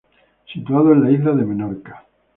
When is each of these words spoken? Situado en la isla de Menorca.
Situado 0.51 0.93
en 0.93 1.03
la 1.03 1.11
isla 1.11 1.31
de 1.33 1.45
Menorca. 1.45 2.07